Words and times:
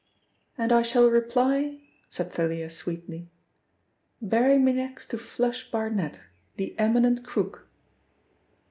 "And 0.57 0.71
I 0.73 0.81
shall 0.81 1.11
reply," 1.11 1.83
said 2.09 2.33
Thalia 2.33 2.71
sweetly, 2.71 3.29
"bury 4.19 4.57
me 4.57 4.73
next 4.73 5.09
to 5.09 5.17
'Flush' 5.19 5.69
Barnet, 5.69 6.21
the 6.55 6.73
eminent 6.79 7.23
crook." 7.23 7.67